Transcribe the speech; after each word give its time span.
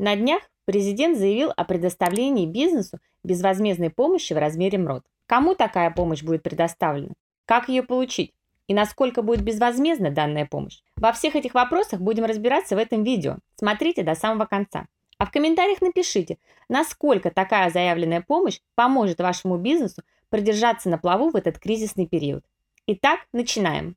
На 0.00 0.16
днях 0.16 0.40
президент 0.64 1.18
заявил 1.18 1.52
о 1.54 1.62
предоставлении 1.66 2.46
бизнесу 2.46 3.00
безвозмездной 3.22 3.90
помощи 3.90 4.32
в 4.32 4.38
размере 4.38 4.78
МРОД. 4.78 5.04
Кому 5.26 5.54
такая 5.54 5.90
помощь 5.90 6.22
будет 6.22 6.42
предоставлена? 6.42 7.12
Как 7.44 7.68
ее 7.68 7.82
получить? 7.82 8.32
И 8.66 8.72
насколько 8.72 9.20
будет 9.20 9.42
безвозмездна 9.42 10.08
данная 10.08 10.46
помощь? 10.46 10.80
Во 10.96 11.12
всех 11.12 11.36
этих 11.36 11.52
вопросах 11.52 12.00
будем 12.00 12.24
разбираться 12.24 12.76
в 12.76 12.78
этом 12.78 13.04
видео. 13.04 13.36
Смотрите 13.56 14.02
до 14.02 14.14
самого 14.14 14.46
конца. 14.46 14.86
А 15.18 15.26
в 15.26 15.30
комментариях 15.30 15.82
напишите, 15.82 16.38
насколько 16.70 17.30
такая 17.30 17.68
заявленная 17.68 18.24
помощь 18.26 18.60
поможет 18.74 19.20
вашему 19.20 19.58
бизнесу 19.58 20.00
продержаться 20.30 20.88
на 20.88 20.96
плаву 20.96 21.28
в 21.28 21.36
этот 21.36 21.58
кризисный 21.58 22.06
период. 22.06 22.42
Итак, 22.86 23.20
начинаем. 23.34 23.96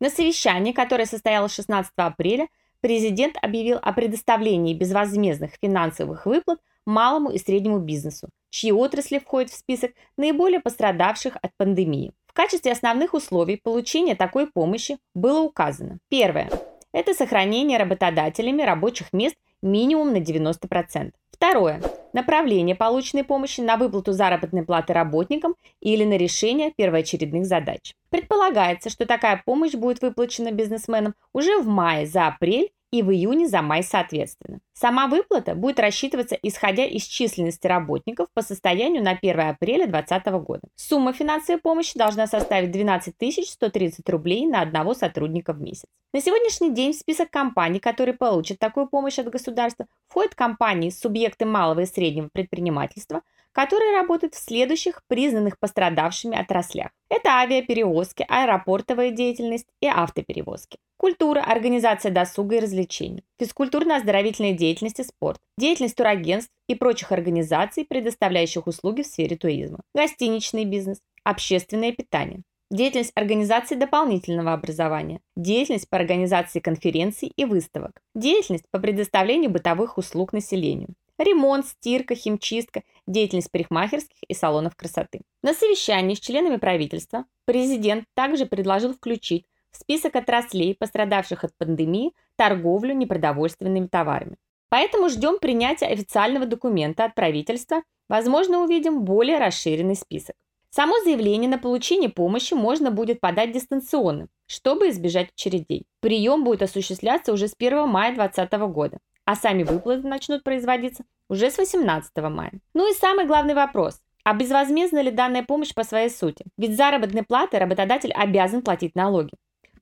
На 0.00 0.10
совещании, 0.10 0.72
которое 0.72 1.06
состоялось 1.06 1.54
16 1.54 1.92
апреля, 1.96 2.48
президент 2.80 3.36
объявил 3.40 3.78
о 3.80 3.92
предоставлении 3.92 4.74
безвозмездных 4.74 5.52
финансовых 5.60 6.26
выплат 6.26 6.60
малому 6.84 7.30
и 7.30 7.38
среднему 7.38 7.78
бизнесу, 7.78 8.28
чьи 8.50 8.72
отрасли 8.72 9.18
входят 9.18 9.50
в 9.50 9.56
список 9.56 9.92
наиболее 10.16 10.60
пострадавших 10.60 11.36
от 11.40 11.50
пандемии. 11.56 12.12
В 12.26 12.32
качестве 12.32 12.72
основных 12.72 13.14
условий 13.14 13.56
получения 13.56 14.14
такой 14.14 14.46
помощи 14.46 14.98
было 15.14 15.40
указано. 15.40 15.98
Первое. 16.08 16.50
Это 16.92 17.14
сохранение 17.14 17.78
работодателями 17.78 18.62
рабочих 18.62 19.12
мест 19.12 19.36
минимум 19.62 20.12
на 20.12 20.18
90%. 20.18 21.12
Второе. 21.30 21.82
Направление 22.16 22.74
полученной 22.74 23.24
помощи 23.24 23.60
на 23.60 23.76
выплату 23.76 24.12
заработной 24.12 24.64
платы 24.64 24.94
работникам 24.94 25.54
или 25.82 26.02
на 26.02 26.16
решение 26.16 26.72
первоочередных 26.74 27.44
задач. 27.44 27.92
Предполагается, 28.08 28.88
что 28.88 29.04
такая 29.04 29.42
помощь 29.44 29.74
будет 29.74 30.00
выплачена 30.00 30.50
бизнесменам 30.50 31.12
уже 31.34 31.58
в 31.58 31.68
мае 31.68 32.06
за 32.06 32.28
апрель 32.28 32.70
и 32.98 33.02
в 33.02 33.10
июне 33.10 33.48
за 33.48 33.62
май 33.62 33.82
соответственно. 33.82 34.60
Сама 34.72 35.06
выплата 35.06 35.54
будет 35.54 35.80
рассчитываться 35.80 36.36
исходя 36.42 36.84
из 36.84 37.04
численности 37.04 37.66
работников 37.66 38.28
по 38.34 38.42
состоянию 38.42 39.02
на 39.02 39.12
1 39.12 39.40
апреля 39.40 39.86
2020 39.86 40.26
года. 40.44 40.62
Сумма 40.74 41.12
финансовой 41.12 41.60
помощи 41.60 41.98
должна 41.98 42.26
составить 42.26 42.70
12 42.70 43.14
130 43.48 44.08
рублей 44.08 44.46
на 44.46 44.60
одного 44.60 44.94
сотрудника 44.94 45.52
в 45.52 45.60
месяц. 45.60 45.86
На 46.12 46.20
сегодняшний 46.20 46.72
день 46.72 46.92
в 46.92 46.96
список 46.96 47.30
компаний, 47.30 47.80
которые 47.80 48.14
получат 48.14 48.58
такую 48.58 48.88
помощь 48.88 49.18
от 49.18 49.28
государства, 49.28 49.86
входят 50.08 50.34
компании, 50.34 50.90
субъекты 50.90 51.44
малого 51.44 51.80
и 51.80 51.86
среднего 51.86 52.28
предпринимательства– 52.32 53.22
которые 53.56 53.96
работают 53.96 54.34
в 54.34 54.38
следующих 54.38 55.00
признанных 55.08 55.58
пострадавшими 55.58 56.38
отраслях. 56.38 56.90
Это 57.08 57.30
авиаперевозки, 57.30 58.22
аэропортовая 58.28 59.10
деятельность 59.10 59.66
и 59.80 59.86
автоперевозки. 59.86 60.76
Культура, 60.98 61.40
организация 61.40 62.12
досуга 62.12 62.56
и 62.56 62.60
развлечений, 62.60 63.24
физкультурно-оздоровительная 63.40 64.52
деятельность 64.52 65.00
и 65.00 65.04
спорт, 65.04 65.40
деятельность 65.56 65.96
турагентств 65.96 66.52
и 66.68 66.74
прочих 66.74 67.12
организаций, 67.12 67.86
предоставляющих 67.86 68.66
услуги 68.66 69.00
в 69.00 69.06
сфере 69.06 69.36
туризма, 69.36 69.80
гостиничный 69.94 70.66
бизнес, 70.66 70.98
общественное 71.24 71.92
питание, 71.92 72.42
деятельность 72.70 73.12
организации 73.14 73.76
дополнительного 73.76 74.52
образования, 74.52 75.20
деятельность 75.34 75.88
по 75.88 75.96
организации 75.96 76.60
конференций 76.60 77.32
и 77.34 77.46
выставок, 77.46 78.02
деятельность 78.14 78.66
по 78.70 78.78
предоставлению 78.78 79.50
бытовых 79.50 79.96
услуг 79.96 80.34
населению, 80.34 80.90
ремонт, 81.18 81.66
стирка, 81.66 82.14
химчистка, 82.14 82.82
деятельность 83.06 83.50
парикмахерских 83.50 84.16
и 84.26 84.34
салонов 84.34 84.76
красоты. 84.76 85.22
На 85.42 85.54
совещании 85.54 86.14
с 86.14 86.20
членами 86.20 86.56
правительства 86.56 87.24
президент 87.44 88.04
также 88.14 88.46
предложил 88.46 88.94
включить 88.94 89.46
в 89.70 89.76
список 89.76 90.16
отраслей, 90.16 90.74
пострадавших 90.74 91.44
от 91.44 91.56
пандемии, 91.56 92.12
торговлю 92.36 92.94
непродовольственными 92.94 93.86
товарами. 93.86 94.36
Поэтому 94.68 95.08
ждем 95.08 95.38
принятия 95.38 95.86
официального 95.86 96.46
документа 96.46 97.04
от 97.04 97.14
правительства, 97.14 97.82
возможно, 98.08 98.62
увидим 98.62 99.04
более 99.04 99.38
расширенный 99.38 99.94
список. 99.96 100.34
Само 100.70 100.98
заявление 101.04 101.48
на 101.48 101.58
получение 101.58 102.10
помощи 102.10 102.52
можно 102.52 102.90
будет 102.90 103.20
подать 103.20 103.52
дистанционно, 103.52 104.28
чтобы 104.46 104.90
избежать 104.90 105.30
очередей. 105.34 105.86
Прием 106.00 106.44
будет 106.44 106.62
осуществляться 106.62 107.32
уже 107.32 107.48
с 107.48 107.54
1 107.56 107.88
мая 107.88 108.14
2020 108.14 108.52
года 108.72 108.98
а 109.26 109.34
сами 109.34 109.64
выплаты 109.64 110.06
начнут 110.06 110.42
производиться 110.42 111.04
уже 111.28 111.50
с 111.50 111.58
18 111.58 112.16
мая. 112.30 112.52
Ну 112.72 112.90
и 112.90 112.94
самый 112.94 113.26
главный 113.26 113.54
вопрос. 113.54 114.00
А 114.24 114.32
безвозмездна 114.34 115.02
ли 115.02 115.10
данная 115.10 115.42
помощь 115.42 115.74
по 115.74 115.84
своей 115.84 116.08
сути? 116.08 116.46
Ведь 116.56 116.76
заработной 116.76 117.22
платы 117.22 117.58
работодатель 117.58 118.12
обязан 118.12 118.62
платить 118.62 118.94
налоги. 118.94 119.32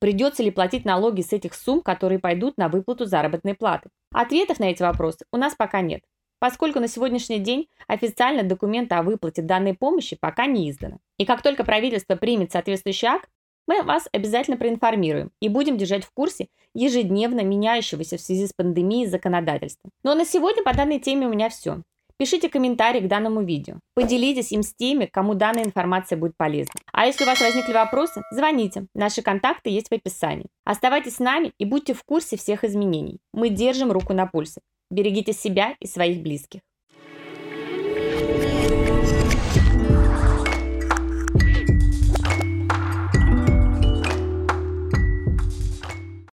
Придется 0.01 0.43
ли 0.43 0.51
платить 0.51 0.85
налоги 0.85 1.23
с 1.23 1.33
этих 1.33 1.55
сумм, 1.55 1.81
которые 1.81 2.19
пойдут 2.19 2.59
на 2.59 2.69
выплату 2.69 3.07
заработной 3.07 3.55
платы? 3.55 3.89
Ответов 4.13 4.59
на 4.59 4.65
эти 4.65 4.83
вопросы 4.83 5.25
у 5.33 5.37
нас 5.37 5.55
пока 5.55 5.81
нет, 5.81 6.03
поскольку 6.39 6.81
на 6.81 6.89
сегодняшний 6.89 7.39
день 7.39 7.69
официально 7.87 8.43
документа 8.43 8.99
о 8.99 9.03
выплате 9.03 9.41
данной 9.41 9.75
помощи 9.75 10.17
пока 10.21 10.47
не 10.47 10.71
издано. 10.71 10.99
И 11.17 11.25
как 11.25 11.43
только 11.43 11.65
правительство 11.65 12.17
примет 12.17 12.53
соответствующий 12.53 13.09
акт, 13.09 13.31
мы 13.67 13.83
вас 13.83 14.09
обязательно 14.13 14.57
проинформируем 14.57 15.31
и 15.41 15.49
будем 15.49 15.77
держать 15.77 16.05
в 16.05 16.13
курсе 16.13 16.49
ежедневно 16.75 17.43
меняющегося 17.43 18.17
в 18.17 18.21
связи 18.21 18.47
с 18.47 18.53
пандемией 18.53 19.07
законодательства. 19.07 19.91
Ну 20.03 20.11
а 20.11 20.15
на 20.15 20.25
сегодня 20.25 20.63
по 20.63 20.75
данной 20.75 20.99
теме 20.99 21.27
у 21.27 21.31
меня 21.31 21.49
все. 21.49 21.83
Пишите 22.17 22.49
комментарии 22.49 23.01
к 23.01 23.09
данному 23.09 23.43
видео. 23.43 23.81
Поделитесь 23.95 24.53
им 24.53 24.63
с 24.63 24.73
теми, 24.73 25.07
кому 25.07 25.35
данная 25.35 25.65
информация 25.65 26.17
будет 26.17 26.37
полезна. 26.37 26.75
А 26.93 27.07
если 27.07 27.25
у 27.25 27.27
вас 27.27 27.41
возникли 27.41 27.73
вопросы, 27.73 28.23
звоните. 28.31 28.87
Наши 28.95 29.21
контакты 29.21 29.71
есть 29.71 29.89
в 29.89 29.95
описании. 29.95 30.47
Оставайтесь 30.65 31.17
с 31.17 31.19
нами 31.19 31.53
и 31.59 31.65
будьте 31.65 31.93
в 31.93 32.05
курсе 32.05 32.37
всех 32.37 32.63
изменений. 32.63 33.19
Мы 33.33 33.49
держим 33.49 33.91
руку 33.91 34.13
на 34.13 34.27
пульсе. 34.27 34.61
Берегите 34.91 35.33
себя 35.33 35.75
и 35.81 35.89
своих 35.89 36.23
близких. 36.23 36.61